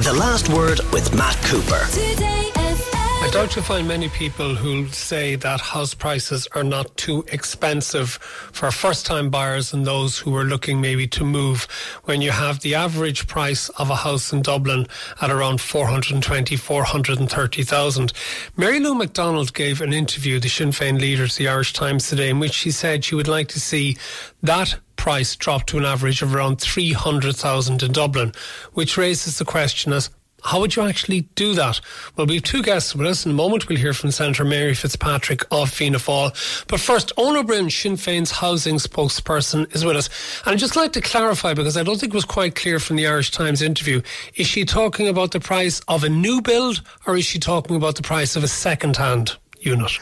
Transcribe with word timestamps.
The 0.00 0.12
Last 0.12 0.48
Word 0.48 0.80
with 0.92 1.12
Matt 1.12 1.36
Cooper. 1.42 1.80
I 3.20 3.30
doubt 3.32 3.56
you'll 3.56 3.64
find 3.64 3.88
many 3.88 4.08
people 4.08 4.54
who 4.54 4.86
say 4.88 5.34
that 5.34 5.60
house 5.60 5.92
prices 5.92 6.46
are 6.52 6.62
not 6.62 6.96
too 6.96 7.24
expensive 7.32 8.10
for 8.52 8.70
first 8.70 9.06
time 9.06 9.28
buyers 9.28 9.72
and 9.72 9.84
those 9.84 10.16
who 10.16 10.36
are 10.36 10.44
looking 10.44 10.80
maybe 10.80 11.08
to 11.08 11.24
move 11.24 11.64
when 12.04 12.22
you 12.22 12.30
have 12.30 12.60
the 12.60 12.76
average 12.76 13.26
price 13.26 13.70
of 13.70 13.90
a 13.90 13.96
house 13.96 14.32
in 14.32 14.40
Dublin 14.42 14.86
at 15.20 15.30
around 15.30 15.60
420, 15.60 16.54
430,000. 16.54 18.12
Mary 18.56 18.78
Lou 18.78 18.94
McDonald 18.94 19.52
gave 19.52 19.80
an 19.80 19.92
interview, 19.92 20.38
the 20.38 20.48
Sinn 20.48 20.70
Féin 20.70 21.00
leader 21.00 21.26
to 21.26 21.38
the 21.38 21.48
Irish 21.48 21.72
Times 21.72 22.08
today, 22.08 22.30
in 22.30 22.38
which 22.38 22.54
she 22.54 22.70
said 22.70 23.04
she 23.04 23.16
would 23.16 23.28
like 23.28 23.48
to 23.48 23.60
see 23.60 23.96
that 24.44 24.78
price 25.08 25.36
drop 25.36 25.64
to 25.64 25.78
an 25.78 25.86
average 25.86 26.20
of 26.20 26.34
around 26.34 26.60
300,000 26.60 27.82
in 27.82 27.92
Dublin, 27.92 28.30
which 28.74 28.98
raises 28.98 29.38
the 29.38 29.44
question 29.46 29.90
as 29.90 30.10
how 30.44 30.60
would 30.60 30.76
you 30.76 30.82
actually 30.82 31.22
do 31.34 31.54
that? 31.54 31.80
Well, 32.14 32.26
we 32.26 32.34
have 32.34 32.44
two 32.44 32.62
guests 32.62 32.94
with 32.94 33.06
us. 33.06 33.24
In 33.24 33.32
a 33.32 33.34
moment, 33.34 33.70
we'll 33.70 33.78
hear 33.78 33.94
from 33.94 34.10
Senator 34.10 34.44
Mary 34.44 34.74
Fitzpatrick 34.74 35.46
of 35.50 35.70
Fianna 35.70 35.96
Fáil. 35.96 36.66
But 36.66 36.80
first, 36.80 37.10
O'Broin, 37.16 37.70
Sinn 37.70 37.94
Féin's 37.94 38.32
housing 38.32 38.74
spokesperson, 38.74 39.74
is 39.74 39.82
with 39.82 39.96
us. 39.96 40.10
And 40.44 40.52
I'd 40.52 40.58
just 40.58 40.76
like 40.76 40.92
to 40.92 41.00
clarify, 41.00 41.54
because 41.54 41.78
I 41.78 41.82
don't 41.84 41.98
think 41.98 42.12
it 42.12 42.14
was 42.14 42.26
quite 42.26 42.54
clear 42.54 42.78
from 42.78 42.96
the 42.96 43.06
Irish 43.06 43.30
Times 43.30 43.62
interview, 43.62 44.02
is 44.34 44.46
she 44.46 44.66
talking 44.66 45.08
about 45.08 45.30
the 45.30 45.40
price 45.40 45.80
of 45.88 46.04
a 46.04 46.10
new 46.10 46.42
build 46.42 46.82
or 47.06 47.16
is 47.16 47.24
she 47.24 47.38
talking 47.38 47.76
about 47.76 47.96
the 47.96 48.02
price 48.02 48.36
of 48.36 48.44
a 48.44 48.48
second-hand 48.48 49.38
unit? 49.58 49.92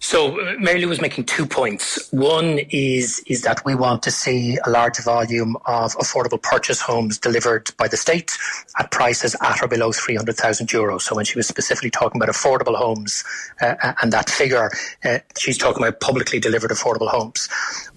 So 0.00 0.40
uh, 0.40 0.54
Mary 0.58 0.80
Lou 0.80 0.88
was 0.88 1.00
making 1.00 1.24
two 1.24 1.44
points. 1.44 2.10
One 2.12 2.60
is 2.70 3.22
is 3.26 3.42
that 3.42 3.64
we 3.64 3.74
want 3.74 4.02
to 4.04 4.10
see 4.10 4.56
a 4.64 4.70
large 4.70 4.98
volume 5.02 5.56
of 5.66 5.94
affordable 5.96 6.40
purchase 6.40 6.80
homes 6.80 7.18
delivered 7.18 7.70
by 7.76 7.88
the 7.88 7.96
state 7.96 8.36
at 8.78 8.90
prices 8.90 9.34
at 9.42 9.62
or 9.62 9.68
below 9.68 9.90
300,000 9.90 10.68
euros. 10.68 11.02
So 11.02 11.16
when 11.16 11.24
she 11.24 11.36
was 11.36 11.48
specifically 11.48 11.90
talking 11.90 12.22
about 12.22 12.32
affordable 12.32 12.76
homes 12.76 13.24
uh, 13.60 13.94
and 14.00 14.12
that 14.12 14.30
figure, 14.30 14.70
uh, 15.04 15.18
she's 15.36 15.58
talking 15.58 15.82
about 15.82 16.00
publicly 16.00 16.38
delivered 16.38 16.70
affordable 16.70 17.08
homes. 17.08 17.48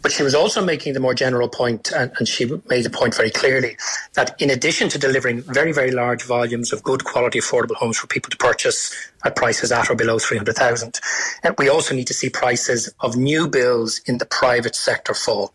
But 0.01 0.11
she 0.11 0.23
was 0.23 0.33
also 0.33 0.65
making 0.65 0.93
the 0.93 0.99
more 0.99 1.13
general 1.13 1.47
point, 1.47 1.91
and, 1.91 2.11
and 2.17 2.27
she 2.27 2.45
made 2.67 2.83
the 2.83 2.89
point 2.89 3.15
very 3.15 3.29
clearly, 3.29 3.77
that 4.13 4.35
in 4.41 4.49
addition 4.49 4.89
to 4.89 4.97
delivering 4.97 5.43
very, 5.43 5.71
very 5.71 5.91
large 5.91 6.23
volumes 6.23 6.73
of 6.73 6.81
good 6.81 7.03
quality 7.03 7.39
affordable 7.39 7.75
homes 7.75 7.97
for 7.97 8.07
people 8.07 8.31
to 8.31 8.37
purchase 8.37 8.91
at 9.23 9.35
prices 9.35 9.71
at 9.71 9.89
or 9.89 9.95
below 9.95 10.19
300,000, 10.19 10.99
uh, 11.43 11.53
we 11.57 11.69
also 11.69 11.95
need 11.95 12.07
to 12.07 12.13
see 12.13 12.29
prices 12.29 12.93
of 12.99 13.15
new 13.15 13.47
builds 13.47 14.01
in 14.05 14.17
the 14.17 14.25
private 14.25 14.75
sector 14.75 15.13
fall. 15.13 15.53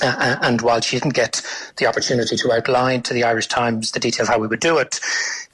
Uh, 0.00 0.06
uh, 0.06 0.38
and 0.42 0.60
while 0.60 0.80
she 0.80 0.96
didn't 0.96 1.14
get 1.14 1.42
the 1.76 1.86
opportunity 1.86 2.36
to 2.36 2.52
outline 2.52 3.02
to 3.02 3.12
the 3.12 3.24
Irish 3.24 3.48
Times 3.48 3.90
the 3.90 4.00
detail 4.00 4.24
of 4.24 4.28
how 4.28 4.38
we 4.38 4.46
would 4.46 4.60
do 4.60 4.78
it, 4.78 5.00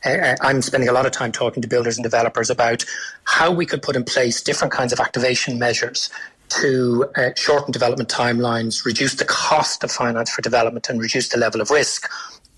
uh, 0.05 0.11
uh, 0.11 0.37
I'm 0.43 0.61
spending 0.61 0.89
a 0.89 0.93
lot 0.93 1.07
of 1.07 1.13
time 1.13 1.33
talking 1.33 1.63
to 1.63 1.69
builders 1.69 1.97
and 1.97 2.03
developers 2.03 2.51
about 2.51 2.85
how 3.25 3.51
we 3.51 3.65
could 3.65 3.83
put 3.83 3.97
in 3.97 4.05
place 4.05 4.43
different 4.43 4.73
kinds 4.73 4.93
of 4.93 5.01
activation 5.01 5.59
measures 5.59 6.11
to 6.51 7.07
uh, 7.17 7.31
shorten 7.37 7.73
development 7.73 8.11
timelines, 8.11 8.85
reduce 8.85 9.15
the 9.15 9.25
cost 9.25 9.83
of 9.83 9.91
finance 9.91 10.31
for 10.31 10.43
development, 10.43 10.89
and 10.89 11.01
reduce 11.01 11.31
the 11.31 11.39
level 11.39 11.61
of 11.61 11.71
risk. 11.71 12.11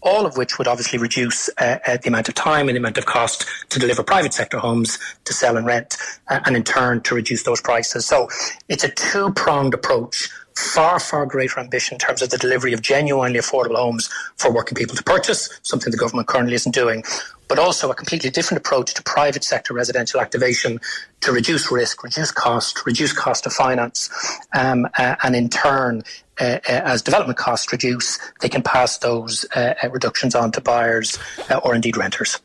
All 0.06 0.24
of 0.24 0.36
which 0.36 0.56
would 0.56 0.68
obviously 0.68 1.00
reduce 1.00 1.50
uh, 1.58 1.78
uh, 1.84 1.96
the 1.96 2.08
amount 2.08 2.28
of 2.28 2.34
time 2.36 2.68
and 2.68 2.76
the 2.76 2.78
amount 2.78 2.96
of 2.96 3.06
cost 3.06 3.44
to 3.70 3.80
deliver 3.80 4.04
private 4.04 4.32
sector 4.32 4.58
homes 4.58 5.00
to 5.24 5.32
sell 5.32 5.56
and 5.56 5.66
rent, 5.66 5.96
uh, 6.28 6.38
and 6.46 6.54
in 6.54 6.62
turn 6.62 7.00
to 7.02 7.14
reduce 7.16 7.42
those 7.42 7.60
prices. 7.60 8.06
So 8.06 8.28
it's 8.68 8.84
a 8.84 8.88
two 8.88 9.32
pronged 9.32 9.74
approach 9.74 10.30
far, 10.56 10.98
far 10.98 11.26
greater 11.26 11.60
ambition 11.60 11.94
in 11.94 11.98
terms 11.98 12.22
of 12.22 12.30
the 12.30 12.38
delivery 12.38 12.72
of 12.72 12.82
genuinely 12.82 13.38
affordable 13.38 13.76
homes 13.76 14.08
for 14.36 14.52
working 14.52 14.74
people 14.74 14.96
to 14.96 15.02
purchase, 15.02 15.60
something 15.62 15.90
the 15.90 15.96
government 15.96 16.28
currently 16.28 16.54
isn't 16.54 16.74
doing, 16.74 17.04
but 17.48 17.58
also 17.58 17.90
a 17.90 17.94
completely 17.94 18.30
different 18.30 18.58
approach 18.58 18.94
to 18.94 19.02
private 19.02 19.44
sector 19.44 19.74
residential 19.74 20.20
activation 20.20 20.80
to 21.20 21.32
reduce 21.32 21.70
risk, 21.70 22.02
reduce 22.02 22.30
cost, 22.30 22.84
reduce 22.86 23.12
cost 23.12 23.46
of 23.46 23.52
finance, 23.52 24.10
um, 24.56 24.86
uh, 24.98 25.16
and 25.22 25.36
in 25.36 25.48
turn, 25.48 26.02
uh, 26.40 26.44
uh, 26.44 26.58
as 26.66 27.02
development 27.02 27.38
costs 27.38 27.70
reduce, 27.72 28.18
they 28.40 28.48
can 28.48 28.62
pass 28.62 28.98
those 28.98 29.46
uh, 29.54 29.74
uh, 29.82 29.90
reductions 29.90 30.34
on 30.34 30.50
to 30.52 30.60
buyers 30.60 31.18
uh, 31.50 31.60
or 31.64 31.74
indeed 31.74 31.96
renters. 31.96 32.38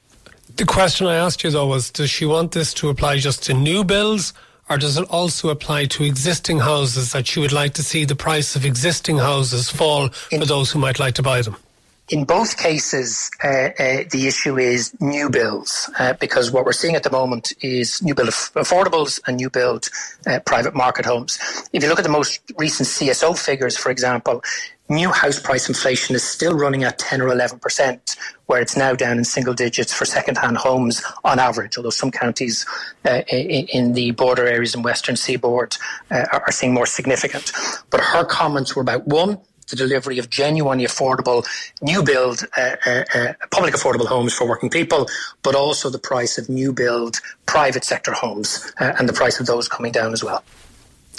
The 0.58 0.66
question 0.66 1.08
I 1.08 1.16
asked 1.16 1.44
you 1.44 1.50
though 1.50 1.68
was, 1.68 1.90
does 1.90 2.10
she 2.10 2.26
want 2.26 2.52
this 2.52 2.74
to 2.76 2.90
apply 2.90 3.18
just 3.18 3.44
to 3.44 3.54
new 3.54 3.84
builds? 3.84 4.34
Or 4.72 4.78
does 4.78 4.96
it 4.96 5.06
also 5.10 5.50
apply 5.50 5.88
to 5.88 6.06
existing 6.06 6.60
houses 6.60 7.12
that 7.12 7.36
you 7.36 7.42
would 7.42 7.52
like 7.52 7.74
to 7.74 7.84
see 7.84 8.06
the 8.06 8.16
price 8.16 8.56
of 8.56 8.64
existing 8.64 9.18
houses 9.18 9.70
fall 9.70 10.08
for 10.08 10.46
those 10.46 10.72
who 10.72 10.80
might 10.80 10.98
like 10.98 11.16
to 11.16 11.22
buy 11.22 11.42
them? 11.42 11.58
In 12.10 12.26
both 12.26 12.58
cases, 12.58 13.32
uh, 13.42 13.48
uh, 13.48 14.04
the 14.12 14.26
issue 14.28 14.58
is 14.58 14.94
new 15.00 15.30
builds, 15.30 15.90
uh, 15.98 16.14
because 16.14 16.52
what 16.52 16.66
we're 16.66 16.74
seeing 16.74 16.96
at 16.96 17.04
the 17.04 17.10
moment 17.10 17.54
is 17.62 18.02
new 18.02 18.14
build 18.14 18.28
affordables 18.30 19.22
and 19.28 19.38
new 19.38 19.50
build 19.50 19.90
uh, 20.28 20.40
private 20.46 20.76
market 20.76 21.06
homes. 21.06 21.40
If 21.72 21.82
you 21.82 21.88
look 21.88 22.00
at 22.00 22.04
the 22.04 22.12
most 22.12 22.42
recent 22.58 22.90
CSO 22.90 23.38
figures, 23.38 23.78
for 23.78 23.92
example, 23.92 24.44
new 24.90 25.10
house 25.10 25.40
price 25.40 25.70
inflation 25.70 26.14
is 26.14 26.24
still 26.24 26.54
running 26.54 26.84
at 26.84 27.00
10 27.00 27.22
or 27.22 27.30
11%, 27.30 28.18
where 28.48 28.62
it's 28.62 28.76
now 28.76 28.94
down 28.94 29.18
in 29.18 29.24
single 29.24 29.54
digits 29.54 29.94
for 29.94 30.04
second-hand 30.04 30.58
homes 30.58 31.02
on 31.24 31.40
average, 31.40 31.78
although 31.78 31.90
some 31.90 32.12
counties 32.12 32.66
uh, 33.06 33.22
in 33.30 33.94
the 33.94 34.12
border 34.12 34.46
areas 34.46 34.76
and 34.76 34.84
western 34.84 35.16
seaboard 35.16 35.78
uh, 36.10 36.26
are 36.34 36.52
seeing 36.52 36.74
more 36.74 36.86
significant. 36.86 37.54
But 37.90 38.02
her 38.02 38.26
comments 38.26 38.76
were 38.76 38.82
about 38.82 39.08
one, 39.08 39.40
the 39.72 39.76
delivery 39.76 40.20
of 40.20 40.30
genuinely 40.30 40.86
affordable 40.86 41.46
new 41.82 42.04
build 42.04 42.46
uh, 42.58 42.76
uh, 42.86 43.04
uh, 43.16 43.34
public 43.50 43.74
affordable 43.74 44.06
homes 44.06 44.34
for 44.34 44.48
working 44.48 44.70
people, 44.70 45.08
but 45.42 45.56
also 45.56 45.90
the 45.90 46.00
price 46.00 46.38
of 46.38 46.48
new 46.50 46.72
build 46.72 47.20
private 47.48 47.84
sector 47.84 48.12
homes 48.12 48.72
uh, 48.80 48.94
and 49.00 49.10
the 49.10 49.14
price 49.14 49.40
of 49.40 49.48
those 49.48 49.68
coming 49.68 49.92
down 49.92 50.14
as 50.14 50.24
well. 50.24 50.44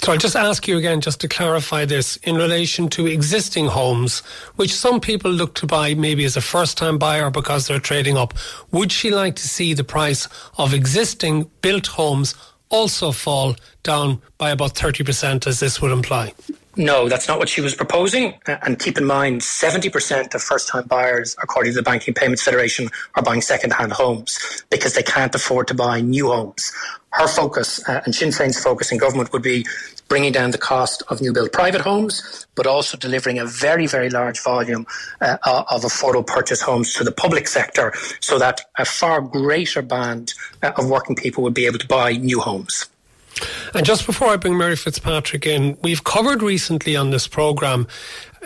So 0.03 0.11
I'll 0.11 0.17
just 0.17 0.35
ask 0.35 0.67
you 0.67 0.77
again, 0.77 0.99
just 0.99 1.21
to 1.21 1.29
clarify 1.29 1.85
this, 1.85 2.17
in 2.17 2.35
relation 2.35 2.89
to 2.89 3.07
existing 3.07 3.67
homes, 3.67 4.19
which 4.57 4.73
some 4.75 4.99
people 4.99 5.31
look 5.31 5.55
to 5.55 5.65
buy 5.65 5.93
maybe 5.93 6.25
as 6.25 6.35
a 6.35 6.41
first 6.41 6.77
time 6.77 6.97
buyer 6.97 7.29
because 7.29 7.67
they're 7.67 7.79
trading 7.79 8.17
up. 8.17 8.33
Would 8.71 8.91
she 8.91 9.11
like 9.11 9.37
to 9.37 9.47
see 9.47 9.73
the 9.73 9.85
price 9.85 10.27
of 10.57 10.73
existing 10.73 11.49
built 11.61 11.87
homes 11.87 12.35
also 12.69 13.13
fall 13.13 13.55
down 13.83 14.21
by 14.37 14.49
about 14.49 14.73
30%, 14.73 15.47
as 15.47 15.61
this 15.61 15.81
would 15.81 15.91
imply? 15.91 16.33
No, 16.75 17.07
that's 17.07 17.27
not 17.27 17.37
what 17.37 17.49
she 17.49 17.61
was 17.61 17.75
proposing. 17.75 18.33
And 18.47 18.79
keep 18.79 18.97
in 18.97 19.05
mind, 19.05 19.41
70% 19.41 20.33
of 20.33 20.41
first 20.41 20.67
time 20.67 20.87
buyers, 20.87 21.35
according 21.43 21.73
to 21.73 21.75
the 21.75 21.83
Banking 21.83 22.15
Payments 22.15 22.41
Federation, 22.41 22.89
are 23.13 23.21
buying 23.21 23.41
second 23.41 23.73
hand 23.73 23.91
homes 23.91 24.63
because 24.71 24.95
they 24.95 25.03
can't 25.03 25.33
afford 25.35 25.67
to 25.67 25.75
buy 25.75 26.01
new 26.01 26.29
homes. 26.29 26.71
Her 27.11 27.27
focus 27.27 27.87
uh, 27.87 28.01
and 28.05 28.15
Sinn 28.15 28.29
Féin's 28.29 28.61
focus 28.61 28.91
in 28.91 28.97
government 28.97 29.31
would 29.33 29.43
be 29.43 29.67
bringing 30.07 30.31
down 30.31 30.49
the 30.49 30.57
cost 30.57 31.03
of 31.09 31.21
new 31.21 31.31
build 31.31 31.51
private 31.51 31.81
homes, 31.81 32.47
but 32.55 32.65
also 32.65 32.97
delivering 32.97 33.37
a 33.37 33.45
very, 33.45 33.85
very 33.85 34.09
large 34.09 34.41
volume 34.41 34.87
uh, 35.21 35.37
of 35.43 35.83
affordable 35.83 36.25
purchase 36.25 36.61
homes 36.61 36.93
to 36.95 37.03
the 37.03 37.11
public 37.11 37.47
sector 37.47 37.93
so 38.19 38.39
that 38.39 38.61
a 38.79 38.85
far 38.85 39.21
greater 39.21 39.83
band 39.83 40.33
uh, 40.63 40.71
of 40.77 40.89
working 40.89 41.15
people 41.15 41.43
would 41.43 41.53
be 41.53 41.67
able 41.67 41.77
to 41.77 41.87
buy 41.87 42.13
new 42.13 42.39
homes. 42.39 42.87
And 43.73 43.85
just 43.85 44.05
before 44.05 44.29
I 44.29 44.37
bring 44.37 44.57
Mary 44.57 44.75
Fitzpatrick 44.75 45.45
in, 45.45 45.77
we've 45.81 46.03
covered 46.03 46.43
recently 46.43 46.95
on 46.95 47.09
this 47.09 47.27
programme 47.27 47.87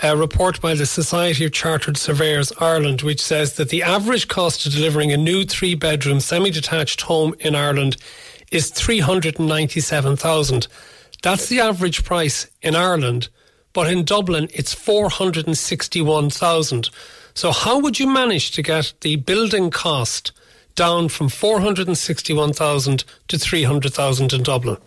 a 0.03 0.15
report 0.15 0.61
by 0.61 0.75
the 0.75 0.85
Society 0.85 1.45
of 1.45 1.51
Chartered 1.51 1.97
Surveyors 1.97 2.53
Ireland, 2.59 3.01
which 3.01 3.21
says 3.21 3.55
that 3.55 3.69
the 3.69 3.83
average 3.83 4.27
cost 4.27 4.65
of 4.65 4.73
delivering 4.73 5.11
a 5.11 5.17
new 5.17 5.43
three 5.43 5.75
bedroom 5.75 6.19
semi 6.19 6.51
detached 6.51 7.01
home 7.01 7.35
in 7.39 7.55
Ireland 7.55 7.97
is 8.51 8.69
397,000. 8.69 10.67
That's 11.23 11.47
the 11.47 11.59
average 11.59 12.03
price 12.03 12.47
in 12.61 12.75
Ireland, 12.75 13.29
but 13.73 13.91
in 13.91 14.05
Dublin 14.05 14.49
it's 14.53 14.73
461,000. 14.73 16.89
So 17.33 17.51
how 17.51 17.79
would 17.79 17.99
you 17.99 18.07
manage 18.07 18.51
to 18.51 18.61
get 18.61 18.93
the 19.01 19.15
building 19.17 19.71
cost 19.71 20.31
down 20.77 21.09
from 21.09 21.27
461,000 21.27 23.03
to 23.27 23.37
300,000 23.37 24.31
in 24.31 24.43
Dublin? 24.43 24.77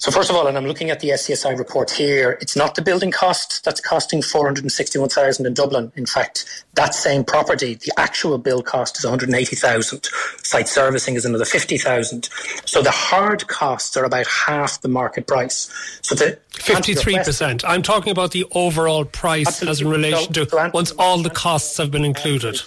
So 0.00 0.12
first 0.12 0.30
of 0.30 0.36
all, 0.36 0.46
and 0.46 0.56
I'm 0.56 0.64
looking 0.64 0.90
at 0.90 1.00
the 1.00 1.08
SCSI 1.08 1.58
report 1.58 1.90
here, 1.90 2.38
it's 2.40 2.54
not 2.54 2.76
the 2.76 2.82
building 2.82 3.10
cost 3.10 3.64
that's 3.64 3.80
costing 3.80 4.22
461,000 4.22 5.44
in 5.44 5.54
Dublin. 5.54 5.90
In 5.96 6.06
fact, 6.06 6.64
that 6.74 6.94
same 6.94 7.24
property, 7.24 7.74
the 7.74 7.90
actual 7.96 8.38
bill 8.38 8.62
cost 8.62 8.96
is 8.96 9.04
180,000. 9.04 10.08
Site 10.36 10.68
servicing 10.68 11.16
is 11.16 11.24
another 11.24 11.44
50,000. 11.44 12.28
So 12.64 12.80
the 12.80 12.92
hard 12.92 13.48
costs 13.48 13.96
are 13.96 14.04
about 14.04 14.28
half 14.28 14.80
the 14.82 14.88
market 14.88 15.26
price. 15.26 15.68
So 16.02 16.14
the 16.14 16.38
53%. 16.52 17.64
I'm 17.66 17.82
talking 17.82 18.12
about 18.12 18.30
the 18.30 18.46
overall 18.52 19.04
price 19.04 19.48
Absolutely. 19.48 19.70
as 19.70 19.80
in 19.80 19.88
relation 19.88 20.32
to 20.34 20.70
once 20.72 20.92
all 20.92 21.18
the 21.22 21.30
costs 21.30 21.76
have 21.76 21.90
been 21.90 22.04
included. 22.04 22.62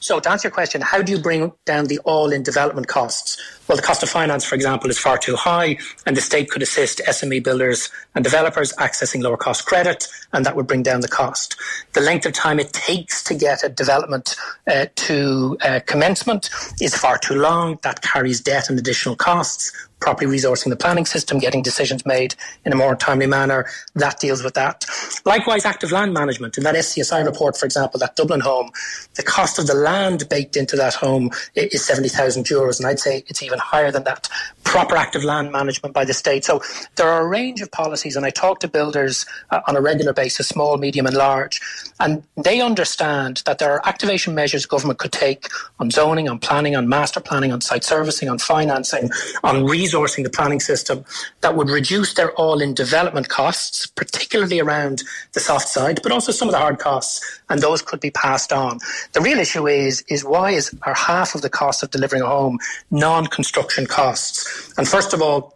So 0.00 0.18
to 0.18 0.30
answer 0.30 0.48
your 0.48 0.52
question, 0.52 0.80
how 0.80 1.02
do 1.02 1.12
you 1.12 1.18
bring 1.18 1.52
down 1.66 1.86
the 1.86 1.98
all-in 2.00 2.42
development 2.42 2.88
costs? 2.88 3.59
Well, 3.70 3.76
the 3.76 3.82
cost 3.82 4.02
of 4.02 4.08
finance, 4.08 4.44
for 4.44 4.56
example, 4.56 4.90
is 4.90 4.98
far 4.98 5.16
too 5.16 5.36
high, 5.36 5.78
and 6.04 6.16
the 6.16 6.20
state 6.20 6.50
could 6.50 6.60
assist 6.60 7.00
SME 7.06 7.44
builders 7.44 7.88
and 8.16 8.24
developers 8.24 8.72
accessing 8.80 9.22
lower 9.22 9.36
cost 9.36 9.64
credit, 9.64 10.08
and 10.32 10.44
that 10.44 10.56
would 10.56 10.66
bring 10.66 10.82
down 10.82 11.02
the 11.02 11.08
cost. 11.08 11.54
The 11.92 12.00
length 12.00 12.26
of 12.26 12.32
time 12.32 12.58
it 12.58 12.72
takes 12.72 13.22
to 13.22 13.32
get 13.32 13.62
a 13.62 13.68
development 13.68 14.34
uh, 14.66 14.86
to 14.96 15.56
uh, 15.62 15.78
commencement 15.86 16.50
is 16.80 16.96
far 16.96 17.16
too 17.16 17.36
long. 17.36 17.78
That 17.82 18.02
carries 18.02 18.40
debt 18.40 18.70
and 18.70 18.76
additional 18.76 19.14
costs 19.14 19.70
properly 20.00 20.34
resourcing 20.36 20.70
the 20.70 20.76
planning 20.76 21.06
system, 21.06 21.38
getting 21.38 21.62
decisions 21.62 22.04
made 22.04 22.34
in 22.64 22.72
a 22.72 22.76
more 22.76 22.96
timely 22.96 23.26
manner. 23.26 23.66
That 23.94 24.18
deals 24.18 24.42
with 24.42 24.54
that. 24.54 24.86
Likewise, 25.24 25.64
active 25.64 25.92
land 25.92 26.12
management. 26.12 26.58
In 26.58 26.64
that 26.64 26.74
SCSI 26.74 27.24
report, 27.24 27.56
for 27.56 27.66
example, 27.66 28.00
that 28.00 28.16
Dublin 28.16 28.40
home, 28.40 28.70
the 29.14 29.22
cost 29.22 29.58
of 29.58 29.66
the 29.66 29.74
land 29.74 30.28
baked 30.28 30.56
into 30.56 30.76
that 30.76 30.94
home 30.94 31.30
is 31.54 31.84
70,000 31.84 32.44
euros. 32.44 32.78
And 32.78 32.86
I'd 32.86 32.98
say 32.98 33.24
it's 33.28 33.42
even 33.42 33.58
higher 33.60 33.90
than 33.90 34.04
that. 34.04 34.28
Proper 34.64 34.96
active 34.96 35.24
land 35.24 35.50
management 35.50 35.94
by 35.94 36.04
the 36.04 36.14
state. 36.14 36.44
So 36.44 36.62
there 36.96 37.08
are 37.08 37.22
a 37.22 37.26
range 37.26 37.60
of 37.60 37.70
policies, 37.72 38.14
and 38.14 38.24
I 38.24 38.30
talk 38.30 38.60
to 38.60 38.68
builders 38.68 39.26
uh, 39.50 39.60
on 39.66 39.76
a 39.76 39.80
regular 39.80 40.12
basis, 40.12 40.48
small, 40.48 40.76
medium, 40.76 41.06
and 41.06 41.16
large, 41.16 41.60
and 41.98 42.22
they 42.36 42.60
understand 42.60 43.42
that 43.46 43.58
there 43.58 43.72
are 43.72 43.86
activation 43.86 44.34
measures 44.34 44.66
government 44.66 44.98
could 44.98 45.12
take 45.12 45.48
on 45.80 45.90
zoning, 45.90 46.28
on 46.28 46.38
planning, 46.38 46.76
on 46.76 46.88
master 46.88 47.20
planning, 47.20 47.52
on 47.52 47.60
site 47.60 47.84
servicing, 47.84 48.28
on 48.28 48.38
financing, 48.38 49.10
on 49.42 49.64
resourcing 49.64 50.22
the 50.22 50.30
planning 50.30 50.60
system 50.60 51.04
that 51.40 51.56
would 51.56 51.68
reduce 51.68 52.14
their 52.14 52.30
all 52.32 52.60
in 52.60 52.74
development 52.74 53.28
costs, 53.28 53.86
particularly 53.86 54.60
around 54.60 55.02
the 55.32 55.40
soft 55.40 55.68
side, 55.68 56.00
but 56.02 56.12
also 56.12 56.32
some 56.32 56.48
of 56.48 56.52
the 56.52 56.58
hard 56.58 56.78
costs, 56.78 57.40
and 57.48 57.60
those 57.60 57.82
could 57.82 58.00
be 58.00 58.10
passed 58.10 58.52
on. 58.52 58.78
The 59.12 59.20
real 59.20 59.38
issue 59.38 59.66
is, 59.66 60.02
is 60.08 60.24
why 60.24 60.52
is 60.52 60.74
are 60.82 60.94
half 60.94 61.34
of 61.34 61.42
the 61.42 61.50
cost 61.50 61.82
of 61.82 61.90
delivering 61.90 62.22
a 62.22 62.26
home 62.26 62.58
non 62.90 63.26
construction 63.26 63.86
costs? 63.86 64.59
And 64.78 64.88
first 64.88 65.12
of 65.14 65.22
all, 65.22 65.54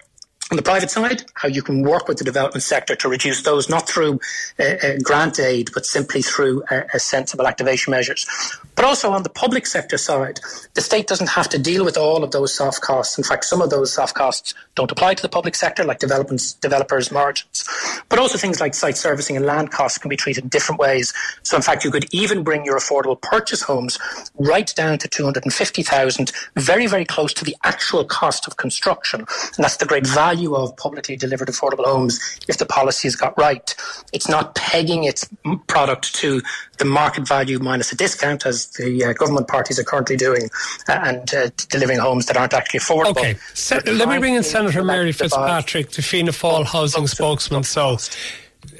on 0.50 0.56
the 0.58 0.62
private 0.62 0.90
side, 0.90 1.24
how 1.34 1.48
you 1.48 1.62
can 1.62 1.82
work 1.82 2.06
with 2.06 2.18
the 2.18 2.24
development 2.24 2.62
sector 2.62 2.94
to 2.96 3.08
reduce 3.08 3.42
those, 3.42 3.70
not 3.70 3.88
through 3.88 4.20
uh, 4.60 4.62
uh, 4.62 4.92
grant 5.02 5.40
aid, 5.40 5.70
but 5.72 5.86
simply 5.86 6.20
through 6.20 6.62
uh, 6.64 6.82
sensible 6.98 7.46
activation 7.46 7.92
measures. 7.92 8.26
But 8.74 8.84
also 8.84 9.10
on 9.12 9.22
the 9.22 9.30
public 9.30 9.66
sector 9.66 9.96
side, 9.96 10.40
the 10.74 10.82
state 10.82 11.06
doesn't 11.06 11.30
have 11.30 11.48
to 11.48 11.58
deal 11.58 11.82
with 11.82 11.96
all 11.96 12.22
of 12.22 12.30
those 12.32 12.54
soft 12.54 12.82
costs. 12.82 13.16
In 13.16 13.24
fact, 13.24 13.46
some 13.46 13.62
of 13.62 13.70
those 13.70 13.92
soft 13.92 14.14
costs 14.14 14.52
don't 14.74 14.92
apply 14.92 15.14
to 15.14 15.22
the 15.22 15.30
public 15.30 15.54
sector, 15.54 15.82
like 15.82 15.98
developers' 15.98 17.10
margins. 17.10 17.64
But 18.10 18.18
also 18.18 18.36
things 18.36 18.60
like 18.60 18.74
site 18.74 18.98
servicing 18.98 19.36
and 19.36 19.46
land 19.46 19.70
costs 19.70 19.96
can 19.96 20.10
be 20.10 20.16
treated 20.16 20.44
in 20.44 20.50
different 20.50 20.78
ways. 20.78 21.14
So 21.42 21.56
in 21.56 21.62
fact, 21.62 21.84
you 21.84 21.90
could 21.90 22.12
even 22.12 22.42
bring 22.42 22.66
your 22.66 22.76
affordable 22.76 23.18
purchase 23.18 23.62
homes 23.62 23.98
right 24.34 24.70
down 24.76 24.98
to 24.98 25.08
250,000, 25.08 26.32
very, 26.56 26.86
very 26.86 27.06
close 27.06 27.32
to 27.34 27.44
the 27.44 27.56
actual 27.64 28.04
cost 28.04 28.46
of 28.46 28.58
construction. 28.58 29.20
And 29.20 29.64
that's 29.64 29.78
the 29.78 29.86
great 29.86 30.06
value 30.06 30.33
value 30.34 30.54
of 30.54 30.76
publicly 30.76 31.16
delivered 31.16 31.48
affordable 31.48 31.84
homes 31.84 32.18
if 32.48 32.58
the 32.58 32.66
policy 32.66 33.06
is 33.08 33.16
got 33.16 33.36
right. 33.38 33.74
It's 34.12 34.28
not 34.28 34.54
pegging 34.54 35.04
its 35.04 35.28
product 35.68 36.14
to 36.16 36.42
the 36.78 36.84
market 36.84 37.26
value 37.28 37.58
minus 37.60 37.92
a 37.92 37.96
discount, 37.96 38.44
as 38.44 38.66
the 38.72 39.04
uh, 39.04 39.12
government 39.12 39.48
parties 39.48 39.78
are 39.78 39.84
currently 39.84 40.16
doing, 40.16 40.50
uh, 40.88 41.00
and 41.04 41.34
uh, 41.34 41.50
delivering 41.70 42.00
homes 42.00 42.26
that 42.26 42.36
aren't 42.36 42.54
actually 42.54 42.80
affordable. 42.80 43.16
Okay, 43.16 43.36
Se- 43.54 43.80
let 43.86 44.08
me 44.08 44.18
bring 44.18 44.34
in 44.34 44.42
Senator 44.42 44.82
Mary 44.82 45.12
Fitzpatrick, 45.12 45.90
the 45.92 46.02
Fianna 46.02 46.32
Fáil 46.32 46.64
housing 46.64 47.06
spokesman. 47.06 47.62
So. 47.62 47.98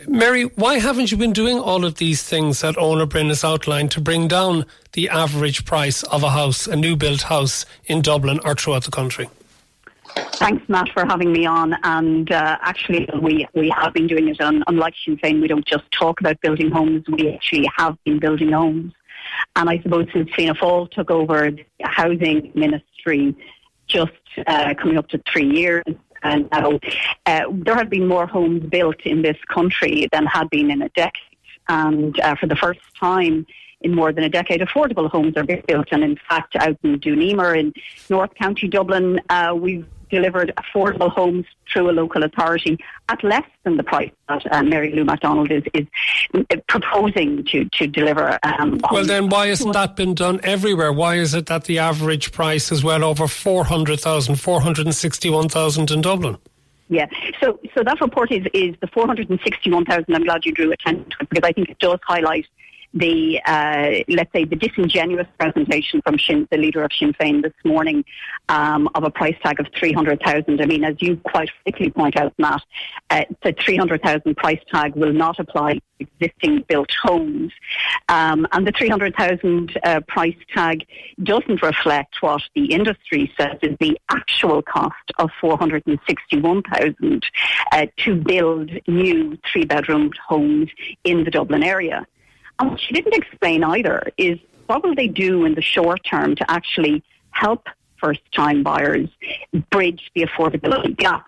Mary, 0.09 0.45
why 0.45 0.79
haven't 0.79 1.11
you 1.11 1.17
been 1.17 1.33
doing 1.33 1.59
all 1.59 1.85
of 1.85 1.97
these 1.97 2.23
things 2.23 2.61
that 2.61 2.75
Eoin 2.77 3.07
Broin 3.09 3.29
has 3.29 3.45
outlined 3.45 3.91
to 3.93 4.01
bring 4.01 4.29
down 4.29 4.65
the 4.93 5.09
average 5.09 5.65
price 5.65 6.03
of 6.05 6.23
a 6.23 6.31
house, 6.31 6.67
a 6.67 6.77
new 6.77 6.97
built 6.97 7.23
house 7.23 7.67
in 7.87 8.01
Dublin 8.03 8.41
or 8.45 8.55
throughout 8.55 8.85
the 8.85 8.91
country? 8.91 9.29
Thanks, 10.17 10.69
Matt, 10.69 10.91
for 10.91 11.05
having 11.07 11.33
me 11.33 11.47
on. 11.47 11.77
And 11.85 12.31
uh, 12.31 12.59
actually, 12.61 13.09
we, 13.21 13.47
we 13.55 13.71
have 13.71 13.95
been 13.95 14.07
doing 14.07 14.29
it. 14.29 14.41
And 14.41 14.63
unlike 14.67 14.95
Sinn 15.05 15.17
Féin, 15.17 15.41
we 15.41 15.49
don't 15.49 15.65
just 15.65 15.91
talk 15.91 16.21
about 16.21 16.41
building 16.41 16.71
homes, 16.71 17.05
we 17.09 17.33
actually 17.33 17.69
have 17.77 17.97
been 18.05 18.19
building 18.19 18.53
homes. 18.53 18.93
And 19.57 19.71
I 19.71 19.81
suppose 19.81 20.07
since 20.13 20.31
Fianna 20.35 20.55
Fáil 20.55 20.91
took 20.91 21.11
over 21.11 21.51
the 21.51 21.65
housing 21.81 22.53
ministry 22.55 23.35
just 23.87 24.13
uh, 24.47 24.75
coming 24.75 24.99
up 24.99 25.09
to 25.09 25.23
three 25.31 25.51
years, 25.51 25.85
and 26.23 26.49
now 26.51 26.79
uh, 27.27 27.45
there 27.51 27.75
have 27.75 27.91
been 27.91 28.09
more 28.09 28.27
homes 28.27 28.65
built 28.65 29.01
in 29.05 29.23
this 29.23 29.37
country 29.49 30.09
than 30.13 30.27
had 30.27 30.49
been 30.51 30.71
in 30.71 30.83
a 30.83 30.89
decade. 30.91 31.23
And 31.69 32.19
uh, 32.21 32.35
for 32.37 32.47
the 32.47 32.57
first 32.57 32.81
time, 32.99 33.47
in 33.85 33.95
more 33.95 34.13
than 34.13 34.25
a 34.25 34.31
decade. 34.31 34.61
Affordable 34.61 35.11
homes 35.11 35.37
are 35.37 35.45
being 35.45 35.63
built, 35.69 35.89
and 35.93 36.03
in 36.03 36.19
fact, 36.29 36.57
out 36.57 36.77
in 36.83 36.99
Doon 36.99 37.21
in 37.21 37.73
North 38.09 38.35
County 38.35 38.67
Dublin, 38.67 39.21
uh, 39.29 39.55
we've 39.55 39.87
delivered 40.15 40.53
affordable 40.57 41.11
homes 41.11 41.45
through 41.71 41.91
a 41.91 41.93
local 41.93 42.23
authority 42.23 42.79
at 43.09 43.23
less 43.25 43.49
than 43.65 43.77
the 43.77 43.83
price 43.83 44.13
that 44.29 44.43
uh, 44.53 44.63
Mary 44.63 44.93
Lou 44.93 45.05
McDonald 45.05 45.51
is, 45.51 45.65
is 45.75 45.87
proposing 46.69 47.45
to, 47.47 47.65
to 47.79 47.87
deliver. 47.89 48.39
Um, 48.45 48.81
well, 48.93 49.05
then 49.05 49.29
why 49.29 49.49
hasn't 49.49 49.73
that 49.73 49.97
been 49.97 50.15
done 50.15 50.39
everywhere? 50.45 50.93
Why 50.93 51.17
is 51.17 51.35
it 51.35 51.47
that 51.47 51.65
the 51.65 51.81
average 51.81 52.31
price 52.31 52.71
is 52.71 52.85
well 52.85 53.03
over 53.03 53.27
400,000, 53.27 54.37
461,000 54.37 55.91
in 55.91 56.01
Dublin? 56.01 56.39
Yeah, 56.89 57.07
so 57.41 57.59
so 57.75 57.83
that 57.83 57.99
report 58.03 58.31
is 58.31 58.45
is 58.53 58.77
the 58.83 58.87
four 58.89 59.07
hundred 59.07 59.31
and 59.31 59.41
sixty 59.43 59.71
one 59.73 59.87
thousand. 59.87 60.15
I'm 60.15 60.23
glad 60.23 60.45
you 60.45 60.53
drew 60.53 60.71
attention 60.71 61.09
to 61.09 61.17
it 61.23 61.31
because 61.31 61.49
I 61.49 61.53
think 61.53 61.71
it 61.71 61.79
does 61.79 61.99
highlight 62.07 62.47
the 62.95 63.41
uh, 63.45 64.05
let's 64.09 64.33
say 64.33 64.45
the 64.45 64.57
disingenuous 64.57 65.27
presentation 65.39 66.01
from 66.07 66.17
the 66.51 66.57
leader 66.57 66.85
of 66.85 66.93
Sinn 66.93 67.13
Féin 67.15 67.43
this 67.43 67.53
morning 67.65 68.05
um, 68.49 68.89
of 68.95 69.03
a 69.05 69.11
price 69.11 69.37
tag 69.43 69.59
of 69.61 69.67
three 69.79 69.93
hundred 69.93 70.21
thousand. 70.23 70.61
I 70.61 70.67
mean, 70.67 70.85
as 70.85 70.97
you 71.01 71.17
quite 71.17 71.51
quickly 71.65 71.91
point 71.91 72.17
out, 72.17 72.33
Matt, 72.39 72.63
uh, 73.11 73.25
the 73.43 73.53
three 73.53 73.77
hundred 73.77 74.01
thousand 74.03 74.37
price 74.37 74.61
tag 74.73 74.95
will 74.95 75.13
not 75.13 75.39
apply 75.41 75.75
to 75.75 75.81
existing 75.99 76.65
built 76.69 76.91
homes, 77.03 77.53
um, 78.09 78.47
and 78.53 78.67
the 78.67 78.73
three 78.73 78.89
hundred 78.89 79.15
thousand 79.17 79.77
uh, 79.83 80.01
price 80.07 80.37
tag 80.55 80.87
doesn't 81.23 81.63
reflect 81.63 82.15
what 82.21 82.43
the 82.55 82.73
industry 82.73 83.33
says 83.39 83.59
is 83.63 83.77
the 83.81 83.99
actual 84.11 84.63
cost 84.63 85.11
of 85.19 85.31
four 85.41 85.59
hundred 85.59 85.83
and 85.87 85.99
sixty-one 86.07 86.63
thousand 86.63 87.27
uh, 87.73 87.87
to 87.97 88.15
build 88.15 88.71
new 88.87 89.37
three-bedroom 89.51 90.11
homes 90.29 90.71
in 91.03 91.25
the 91.25 91.31
Dublin 91.31 91.65
area. 91.65 92.07
And 92.59 92.71
what 92.71 92.81
she 92.81 92.93
didn't 92.95 93.15
explain 93.15 93.65
either 93.65 94.11
is 94.17 94.39
what 94.67 94.83
will 94.83 94.95
they 94.95 95.09
do 95.09 95.45
in 95.45 95.55
the 95.55 95.63
short 95.63 96.05
term 96.05 96.37
to 96.37 96.51
actually 96.51 97.03
help 97.31 97.69
first 97.97 98.21
time 98.33 98.63
buyers 98.63 99.09
bridge 99.71 100.11
the 100.15 100.23
affordability 100.23 100.97
gap? 100.97 101.27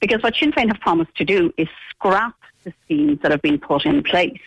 Because 0.00 0.22
what 0.22 0.34
Sinn 0.36 0.52
Féin 0.52 0.68
have 0.68 0.80
promised 0.80 1.14
to 1.16 1.24
do 1.24 1.52
is 1.56 1.68
scrap 1.90 2.34
the 2.64 2.72
schemes 2.84 3.20
that 3.22 3.30
have 3.30 3.42
been 3.42 3.58
put 3.58 3.86
in 3.86 4.02
place 4.02 4.40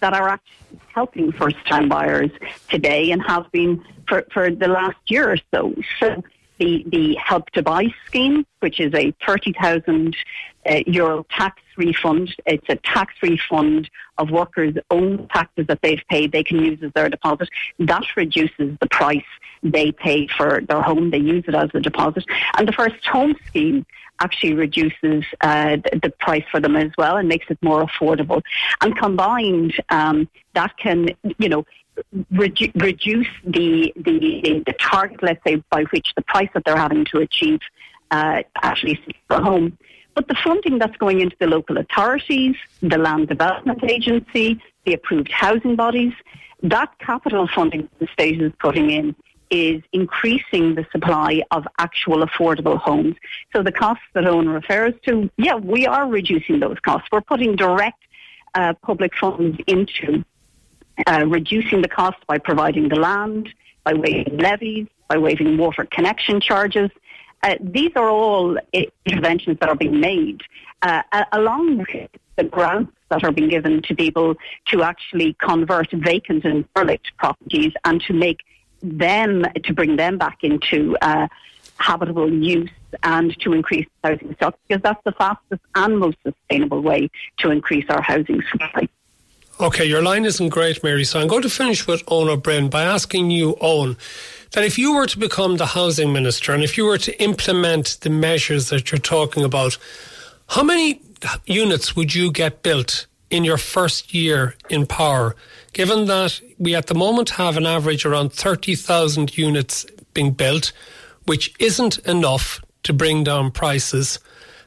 that 0.00 0.12
are 0.12 0.28
actually 0.28 0.80
helping 0.94 1.32
first 1.32 1.56
time 1.66 1.88
buyers 1.88 2.30
today 2.68 3.10
and 3.10 3.22
have 3.22 3.50
been 3.52 3.82
for, 4.08 4.26
for 4.32 4.50
the 4.50 4.68
last 4.68 4.98
year 5.06 5.30
or 5.30 5.38
so. 5.52 5.74
So 5.98 6.22
the, 6.60 6.84
the 6.88 7.14
Help 7.14 7.50
to 7.50 7.62
Buy 7.62 7.92
scheme, 8.06 8.46
which 8.60 8.78
is 8.78 8.94
a 8.94 9.12
30,000 9.26 10.16
uh, 10.66 10.80
euro 10.86 11.26
tax 11.30 11.60
refund. 11.76 12.36
It's 12.46 12.68
a 12.68 12.76
tax 12.76 13.14
refund 13.22 13.90
of 14.18 14.30
workers' 14.30 14.74
own 14.90 15.26
taxes 15.28 15.66
that 15.66 15.80
they've 15.82 16.02
paid, 16.08 16.30
they 16.30 16.44
can 16.44 16.62
use 16.62 16.78
as 16.82 16.92
their 16.92 17.08
deposit. 17.08 17.48
That 17.78 18.04
reduces 18.16 18.76
the 18.78 18.88
price 18.90 19.24
they 19.62 19.90
pay 19.90 20.28
for 20.28 20.60
their 20.60 20.82
home. 20.82 21.10
They 21.10 21.18
use 21.18 21.44
it 21.48 21.54
as 21.54 21.70
a 21.74 21.80
deposit. 21.80 22.24
And 22.56 22.68
the 22.68 22.72
First 22.72 23.04
Home 23.06 23.34
scheme 23.46 23.86
actually 24.20 24.52
reduces 24.52 25.24
uh, 25.40 25.78
the, 26.02 26.12
price 26.20 26.44
for 26.50 26.60
them 26.60 26.76
as 26.76 26.90
well 26.98 27.16
and 27.16 27.26
makes 27.26 27.46
it 27.48 27.58
more 27.62 27.86
affordable. 27.86 28.42
And 28.82 28.94
combined, 28.96 29.74
um, 29.88 30.28
that 30.54 30.76
can, 30.76 31.08
you 31.38 31.48
know, 31.48 31.64
redu- 32.32 32.72
reduce 32.80 33.28
the, 33.44 33.92
the, 33.96 34.62
the 34.66 34.74
target, 34.80 35.22
let's 35.22 35.42
say, 35.46 35.62
by 35.70 35.84
which 35.84 36.12
the 36.16 36.22
price 36.22 36.48
that 36.54 36.64
they're 36.64 36.76
having 36.76 37.04
to 37.06 37.18
achieve 37.18 37.60
uh, 38.10 38.42
actually 38.62 39.00
for 39.28 39.36
a 39.36 39.42
home. 39.42 39.78
But 40.14 40.28
the 40.28 40.34
funding 40.42 40.78
that's 40.78 40.96
going 40.96 41.20
into 41.20 41.36
the 41.38 41.46
local 41.46 41.78
authorities, 41.78 42.56
the 42.80 42.98
Land 42.98 43.28
Development 43.28 43.82
Agency, 43.84 44.60
the 44.84 44.94
approved 44.94 45.30
housing 45.30 45.76
bodies, 45.76 46.12
that 46.62 46.90
capital 46.98 47.48
funding 47.48 47.88
the 47.98 48.08
state 48.12 48.40
is 48.42 48.52
putting 48.58 48.90
in 48.90 49.14
is 49.50 49.82
increasing 49.92 50.74
the 50.76 50.86
supply 50.92 51.42
of 51.50 51.66
actual 51.78 52.24
affordable 52.24 52.78
homes. 52.78 53.16
So 53.52 53.62
the 53.62 53.72
costs 53.72 54.04
that 54.14 54.24
Eoin 54.24 54.52
refers 54.52 54.94
to, 55.06 55.28
yeah, 55.36 55.56
we 55.56 55.86
are 55.86 56.06
reducing 56.06 56.60
those 56.60 56.78
costs. 56.80 57.08
We're 57.10 57.20
putting 57.20 57.56
direct 57.56 58.00
uh, 58.54 58.74
public 58.82 59.12
funds 59.16 59.58
into 59.66 60.24
uh, 61.06 61.24
reducing 61.26 61.82
the 61.82 61.88
cost 61.88 62.18
by 62.26 62.38
providing 62.38 62.88
the 62.88 62.96
land, 62.96 63.48
by 63.84 63.94
waiving 63.94 64.36
levies, 64.38 64.86
by 65.08 65.18
waiving 65.18 65.56
water 65.56 65.86
connection 65.90 66.40
charges. 66.40 66.90
Uh, 67.42 67.56
these 67.60 67.90
are 67.96 68.08
all 68.08 68.58
interventions 69.06 69.58
that 69.60 69.68
are 69.68 69.74
being 69.74 70.00
made, 70.00 70.42
uh, 70.82 71.02
along 71.32 71.78
with 71.78 72.10
the 72.36 72.44
grants 72.44 72.92
that 73.08 73.24
are 73.24 73.32
being 73.32 73.48
given 73.48 73.82
to 73.82 73.94
people 73.94 74.34
to 74.66 74.82
actually 74.82 75.34
convert 75.34 75.90
vacant 75.90 76.44
and 76.44 76.64
derelict 76.74 77.10
properties 77.16 77.72
and 77.84 78.00
to 78.02 78.12
make 78.12 78.40
them, 78.82 79.44
to 79.64 79.74
bring 79.74 79.96
them 79.96 80.18
back 80.18 80.38
into 80.42 80.96
uh, 81.02 81.26
habitable 81.76 82.32
use 82.32 82.70
and 83.02 83.38
to 83.40 83.52
increase 83.52 83.86
housing 84.04 84.34
stock 84.34 84.58
because 84.68 84.82
that's 84.82 85.00
the 85.04 85.12
fastest 85.12 85.62
and 85.74 85.98
most 85.98 86.16
sustainable 86.22 86.80
way 86.80 87.10
to 87.38 87.50
increase 87.50 87.84
our 87.88 88.02
housing 88.02 88.42
supply. 88.50 88.88
Okay, 89.60 89.84
your 89.84 90.00
line 90.00 90.24
isn't 90.24 90.48
great, 90.48 90.82
Mary, 90.82 91.04
so 91.04 91.20
I'm 91.20 91.28
going 91.28 91.42
to 91.42 91.50
finish 91.50 91.86
with 91.86 92.06
Eoin 92.06 92.30
O'Broin 92.30 92.70
by 92.70 92.82
asking 92.82 93.30
you, 93.30 93.56
Eoin, 93.60 93.98
that 94.52 94.64
if 94.64 94.78
you 94.78 94.94
were 94.94 95.06
to 95.06 95.18
become 95.18 95.58
the 95.58 95.66
housing 95.66 96.14
minister 96.14 96.54
and 96.54 96.64
if 96.64 96.78
you 96.78 96.86
were 96.86 96.96
to 96.96 97.22
implement 97.22 97.98
the 98.00 98.08
measures 98.08 98.70
that 98.70 98.90
you're 98.90 98.98
talking 98.98 99.44
about, 99.44 99.76
how 100.48 100.62
many 100.62 101.02
units 101.44 101.94
would 101.94 102.14
you 102.14 102.32
get 102.32 102.62
built 102.62 103.06
in 103.28 103.44
your 103.44 103.58
first 103.58 104.14
year 104.14 104.54
in 104.70 104.86
power, 104.86 105.36
given 105.74 106.06
that 106.06 106.40
we 106.58 106.74
at 106.74 106.86
the 106.86 106.94
moment 106.94 107.28
have 107.28 107.58
an 107.58 107.66
average 107.66 108.06
around 108.06 108.32
30,000 108.32 109.36
units 109.36 109.84
being 110.14 110.30
built, 110.30 110.72
which 111.26 111.54
isn't 111.58 111.98
enough 112.08 112.64
to 112.84 112.94
bring 112.94 113.24
down 113.24 113.50
prices, 113.50 114.20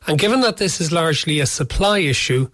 and 0.06 0.20
given 0.20 0.42
that 0.42 0.58
this 0.58 0.80
is 0.80 0.92
largely 0.92 1.40
a 1.40 1.48
supply 1.48 1.98
issue, 1.98 2.48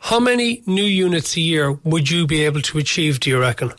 how 0.00 0.20
many 0.20 0.62
new 0.66 0.84
units 0.84 1.36
a 1.36 1.40
year 1.40 1.72
would 1.84 2.10
you 2.10 2.26
be 2.26 2.44
able 2.44 2.62
to 2.62 2.78
achieve, 2.78 3.20
do 3.20 3.30
you 3.30 3.40
reckon? 3.40 3.72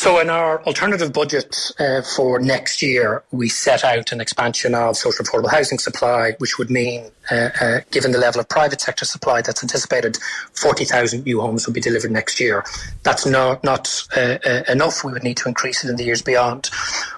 So, 0.00 0.18
in 0.18 0.30
our 0.30 0.62
alternative 0.62 1.12
budget 1.12 1.54
uh, 1.78 2.00
for 2.00 2.38
next 2.38 2.80
year, 2.80 3.22
we 3.32 3.50
set 3.50 3.84
out 3.84 4.12
an 4.12 4.20
expansion 4.22 4.74
of 4.74 4.96
social 4.96 5.26
affordable 5.26 5.50
housing 5.50 5.78
supply, 5.78 6.32
which 6.38 6.56
would 6.56 6.70
mean, 6.70 7.10
uh, 7.30 7.50
uh, 7.60 7.80
given 7.90 8.12
the 8.12 8.18
level 8.18 8.40
of 8.40 8.48
private 8.48 8.80
sector 8.80 9.04
supply 9.04 9.42
that's 9.42 9.62
anticipated, 9.62 10.16
40,000 10.54 11.26
new 11.26 11.42
homes 11.42 11.66
will 11.66 11.74
be 11.74 11.82
delivered 11.82 12.12
next 12.12 12.40
year. 12.40 12.64
That's 13.02 13.26
not, 13.26 13.62
not 13.62 14.06
uh, 14.16 14.38
uh, 14.42 14.62
enough. 14.68 15.04
We 15.04 15.12
would 15.12 15.22
need 15.22 15.36
to 15.36 15.48
increase 15.48 15.84
it 15.84 15.90
in 15.90 15.96
the 15.96 16.04
years 16.04 16.22
beyond. 16.22 16.70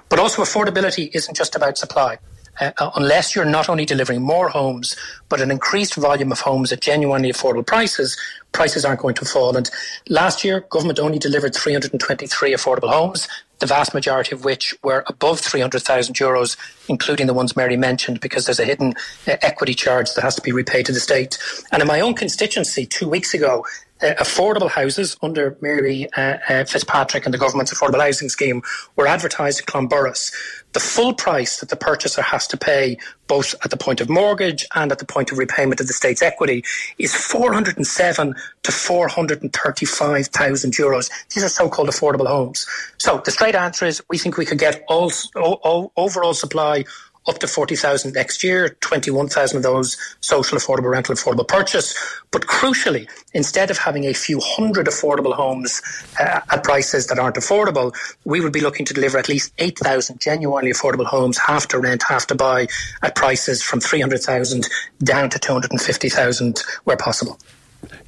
But 0.08 0.18
also, 0.18 0.42
affordability 0.42 1.14
isn't 1.14 1.36
just 1.36 1.54
about 1.54 1.78
supply 1.78 2.18
uh, 2.60 2.90
unless 2.96 3.34
you're 3.34 3.44
not 3.44 3.68
only 3.68 3.84
delivering 3.84 4.22
more 4.22 4.48
homes, 4.48 4.96
but 5.28 5.40
an 5.40 5.50
increased 5.50 5.94
volume 5.94 6.32
of 6.32 6.40
homes 6.40 6.72
at 6.72 6.80
genuinely 6.80 7.32
affordable 7.32 7.66
prices, 7.66 8.16
prices 8.52 8.84
aren't 8.84 9.00
going 9.00 9.14
to 9.14 9.24
fall. 9.24 9.56
And 9.56 9.70
last 10.08 10.44
year, 10.44 10.60
government 10.70 10.98
only 10.98 11.18
delivered 11.18 11.54
323 11.54 12.52
affordable 12.52 12.90
homes, 12.90 13.28
the 13.58 13.66
vast 13.66 13.94
majority 13.94 14.34
of 14.34 14.44
which 14.44 14.74
were 14.82 15.04
above 15.06 15.40
300,000 15.40 16.14
euros, 16.16 16.56
including 16.88 17.26
the 17.26 17.34
ones 17.34 17.56
Mary 17.56 17.76
mentioned, 17.76 18.20
because 18.20 18.44
there's 18.44 18.60
a 18.60 18.64
hidden 18.64 18.94
uh, 19.26 19.36
equity 19.40 19.72
charge 19.74 20.12
that 20.14 20.22
has 20.22 20.34
to 20.34 20.42
be 20.42 20.52
repaid 20.52 20.86
to 20.86 20.92
the 20.92 21.00
state. 21.00 21.38
And 21.70 21.80
in 21.80 21.88
my 21.88 22.00
own 22.00 22.14
constituency, 22.14 22.86
two 22.86 23.08
weeks 23.08 23.32
ago, 23.34 23.64
uh, 24.02 24.14
affordable 24.14 24.70
houses 24.70 25.16
under 25.22 25.56
Mary 25.60 26.08
uh, 26.16 26.38
uh, 26.48 26.64
Fitzpatrick 26.64 27.24
and 27.24 27.32
the 27.32 27.38
government's 27.38 27.72
affordable 27.72 28.00
housing 28.00 28.28
scheme 28.28 28.62
were 28.96 29.06
advertised 29.06 29.60
in 29.60 29.66
Clonburris. 29.66 30.32
The 30.72 30.80
full 30.80 31.14
price 31.14 31.60
that 31.60 31.68
the 31.68 31.76
purchaser 31.76 32.22
has 32.22 32.46
to 32.48 32.56
pay, 32.56 32.96
both 33.26 33.54
at 33.64 33.70
the 33.70 33.76
point 33.76 34.00
of 34.00 34.08
mortgage 34.08 34.66
and 34.74 34.90
at 34.90 34.98
the 34.98 35.04
point 35.04 35.30
of 35.30 35.38
repayment 35.38 35.80
of 35.80 35.86
the 35.86 35.92
state's 35.92 36.22
equity, 36.22 36.64
is 36.98 37.14
407 37.14 38.34
to 38.62 38.72
435,000 38.72 40.72
euros. 40.72 41.10
These 41.34 41.44
are 41.44 41.48
so-called 41.48 41.88
affordable 41.88 42.26
homes. 42.26 42.66
So 42.96 43.20
the 43.24 43.30
straight 43.30 43.54
answer 43.54 43.84
is 43.84 44.02
we 44.08 44.18
think 44.18 44.38
we 44.38 44.46
could 44.46 44.58
get 44.58 44.82
all, 44.88 45.12
all 45.36 45.92
overall 45.96 46.34
supply 46.34 46.84
up 47.28 47.38
to 47.38 47.46
40,000 47.46 48.12
next 48.14 48.42
year, 48.42 48.70
21,000 48.80 49.56
of 49.58 49.62
those 49.62 49.96
social 50.20 50.58
affordable 50.58 50.90
rental 50.90 51.14
affordable 51.14 51.46
purchase. 51.46 51.94
But 52.30 52.42
crucially, 52.42 53.08
instead 53.32 53.70
of 53.70 53.78
having 53.78 54.04
a 54.04 54.12
few 54.12 54.40
hundred 54.40 54.86
affordable 54.86 55.34
homes 55.34 55.80
uh, 56.18 56.40
at 56.50 56.64
prices 56.64 57.06
that 57.08 57.18
aren't 57.18 57.36
affordable, 57.36 57.94
we 58.24 58.40
would 58.40 58.52
be 58.52 58.60
looking 58.60 58.86
to 58.86 58.94
deliver 58.94 59.18
at 59.18 59.28
least 59.28 59.52
8,000 59.58 60.20
genuinely 60.20 60.72
affordable 60.72 61.06
homes, 61.06 61.38
half 61.38 61.68
to 61.68 61.78
rent, 61.78 62.02
half 62.08 62.26
to 62.28 62.34
buy, 62.34 62.66
at 63.02 63.14
prices 63.14 63.62
from 63.62 63.80
300,000 63.80 64.68
down 65.02 65.30
to 65.30 65.38
250,000 65.38 66.62
where 66.84 66.96
possible. 66.96 67.38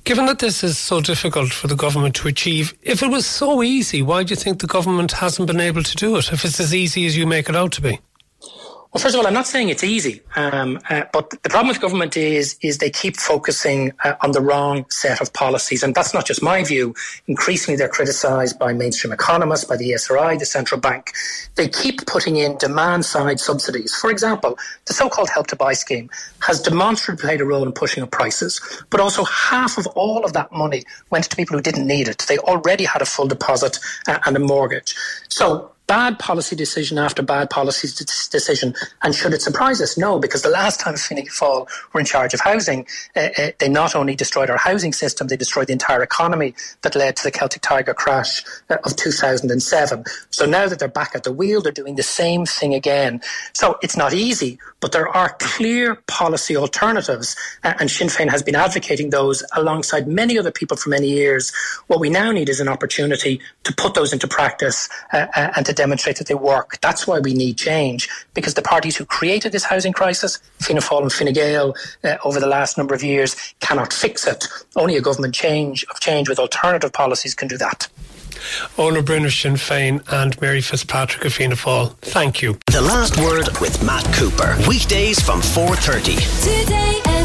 Given 0.05 0.27
that 0.27 0.39
this 0.39 0.63
is 0.63 0.79
so 0.79 1.01
difficult 1.01 1.53
for 1.53 1.67
the 1.67 1.75
government 1.75 2.15
to 2.17 2.29
achieve, 2.29 2.75
if 2.83 3.03
it 3.03 3.09
was 3.09 3.27
so 3.27 3.63
easy, 3.63 4.03
why 4.03 4.23
do 4.23 4.31
you 4.31 4.37
think 4.37 4.61
the 4.61 4.67
government 4.67 5.13
hasn't 5.13 5.47
been 5.49 5.61
able 5.61 5.83
to 5.83 5.97
do 5.97 6.17
it 6.17 6.33
if 6.33 6.45
it's 6.45 6.61
as 6.61 6.75
easy 6.75 7.07
as 7.07 7.17
you 7.17 7.27
make 7.27 7.49
it 7.49 7.57
out 7.57 7.73
to 7.73 7.81
be? 7.81 8.01
Well, 8.95 9.03
first 9.03 9.17
of 9.17 9.21
all, 9.21 9.27
I'm 9.27 9.35
not 9.35 9.49
saying 9.49 9.71
it's 9.71 9.83
easy, 9.83 10.21
um, 10.37 10.79
uh, 10.89 11.03
but 11.13 11.31
the 11.31 11.49
problem 11.49 11.67
with 11.67 11.81
government 11.81 12.17
is 12.17 12.57
is 12.63 12.79
they 12.79 12.91
keep 12.91 13.17
focusing 13.17 13.91
uh, 14.05 14.15
on 14.21 14.31
the 14.31 14.41
wrong 14.41 14.87
set 14.89 15.21
of 15.21 15.33
policies, 15.33 15.83
and 15.83 15.97
that's 15.97 16.15
not 16.15 16.25
just 16.27 16.45
my 16.45 16.63
view. 16.63 16.95
Increasingly, 17.27 17.77
they're 17.77 17.89
criticised 17.89 18.57
by 18.57 18.73
mainstream 18.73 19.13
economists, 19.13 19.65
by 19.65 19.77
the 19.77 19.91
ESRI, 19.91 20.39
the 20.39 20.47
central 20.47 20.81
bank. 20.81 21.11
They 21.57 21.67
keep 21.67 22.07
putting 22.07 22.37
in 22.37 22.57
demand 22.59 23.05
side 23.05 23.41
subsidies. 23.41 23.93
For 23.97 24.13
example, 24.13 24.57
the 24.87 24.95
so-called 24.95 25.29
Help 25.29 25.49
to 25.49 25.57
Buy 25.57 25.73
scheme 25.73 26.09
has 26.47 26.63
demonstrably 26.63 27.21
played 27.21 27.41
a 27.41 27.45
role 27.45 27.65
in 27.65 27.73
pushing 27.73 28.05
up 28.05 28.13
prices, 28.13 28.61
but 28.91 29.01
also 29.01 29.25
half 29.25 29.77
of 29.77 29.89
all 29.89 30.25
of 30.25 30.35
that 30.35 30.53
money 30.53 30.85
went 31.11 31.29
to 31.29 31.35
people 31.35 31.57
who 31.57 31.63
didn't 31.63 31.89
need 31.89 32.07
it. 32.07 32.25
They 32.29 32.39
already 32.39 32.85
had 32.85 33.03
a 33.03 33.07
full 33.07 33.27
deposit 33.27 33.81
uh, 34.07 34.21
and 34.25 34.37
a 34.37 34.41
mortgage. 34.41 34.95
So 35.29 35.74
bad 35.87 36.19
policy 36.19 36.57
decision 36.57 36.99
after 36.99 37.23
bad 37.23 37.51
policy 37.51 37.89
decision. 38.31 38.75
And 39.03 39.15
should 39.15 39.33
it 39.33 39.43
surprise 39.43 39.81
us? 39.81 39.99
No, 39.99 40.19
because 40.19 40.43
the 40.43 40.49
last 40.49 40.81
time 40.81 40.97
Fianna 40.97 41.27
Fáil 41.27 41.69
were 41.93 42.01
in 42.01 42.07
charge 42.07 42.35
of 42.35 42.41
housing, 42.41 42.87
uh, 43.15 43.29
uh, 43.37 43.51
they 43.59 43.69
not 43.69 43.95
only 43.95 44.15
destroyed 44.15 44.51
our 44.51 44.57
housing 44.57 44.93
system, 44.93 45.27
they 45.27 45.37
destroyed 45.37 45.67
the 45.67 45.73
entire 45.73 46.03
economy 46.03 46.55
that 46.83 46.95
led 46.95 47.17
to 47.17 47.25
the 47.25 47.31
Celtic 47.31 47.63
Tiger 47.63 47.95
crash 47.95 48.45
uh, 48.71 48.77
of 48.85 48.97
2007. 48.97 50.05
So 50.31 50.47
now 50.47 50.69
that 50.69 50.79
they're 50.79 50.89
back 50.89 51.15
at 51.15 51.25
the 51.25 51.33
wheel, 51.33 51.61
they're 51.61 51.73
doing 51.73 51.97
the 51.97 52.03
same 52.03 52.47
thing 52.47 52.75
again. 52.75 53.21
So 53.53 53.79
it's 53.83 53.97
not 53.97 54.13
easy, 54.15 54.59
but 54.85 54.93
there 54.93 55.09
are 55.09 55.35
clear 55.39 55.95
policy 56.09 56.59
alternatives, 56.59 57.35
and 57.63 57.91
Sinn 57.91 58.09
Féin 58.09 58.29
has 58.29 58.43
been 58.43 58.55
advocating 58.55 59.09
those 59.09 59.43
alongside 59.57 60.07
many 60.07 60.39
other 60.39 60.51
people 60.51 60.77
for 60.77 60.91
many 60.91 61.09
years. 61.09 61.55
What 61.87 62.01
we 62.01 62.11
now 62.11 62.33
need 62.33 62.51
is 62.51 62.61
an 62.61 62.69
opportunity 62.69 63.41
to 63.63 63.73
put 63.73 63.95
those 63.95 64.13
into 64.13 64.29
practice 64.29 64.91
uh, 65.15 65.27
uh 65.35 65.53
and 65.57 65.65
to 65.65 65.73
demonstrate 65.73 66.19
that 66.19 66.27
they 66.27 66.35
work. 66.35 66.79
That's 66.83 67.07
why 67.07 67.19
we 67.19 67.33
need 67.33 67.57
change, 67.57 68.11
because 68.35 68.53
the 68.53 68.61
parties 68.61 68.95
who 68.95 69.07
created 69.07 69.53
this 69.53 69.65
housing 69.65 69.95
crisis, 69.95 70.39
Fianna 70.61 70.83
Fáil 70.83 71.01
and 71.01 71.11
Fine 71.11 71.33
Gael, 71.33 71.75
uh, 72.05 72.19
over 72.23 72.39
the 72.39 72.47
last 72.47 72.77
number 72.77 72.95
of 72.95 73.03
years, 73.03 73.55
cannot 73.61 73.91
fix 73.91 74.27
it. 74.27 74.47
Only 74.77 74.99
a 74.99 75.01
government 75.01 75.35
change 75.35 75.85
of 75.85 75.99
change 76.01 76.29
with 76.29 76.39
alternative 76.39 76.93
policies 76.93 77.35
can 77.35 77.49
do 77.49 77.57
that. 77.57 77.89
Eoin 78.77 78.97
O'Broin 78.97 79.29
Sinn 79.31 79.57
Féin 79.57 80.03
and 80.13 80.41
Mary 80.41 80.61
Fitzpatrick 80.61 81.25
of 81.25 81.35
Fianna 81.35 81.57
Fáil. 81.57 81.97
Thank 82.01 82.43
you. 82.43 82.59
The 82.71 82.81
last 82.81 83.17
word 83.19 83.49
with 83.61 83.83
Matt 83.83 84.05
Cooper. 84.15 84.57
Weekdays 84.69 85.21
from 85.21 85.41
4.30. 85.41 86.17
Today 86.43 87.01
FM. 87.05 87.24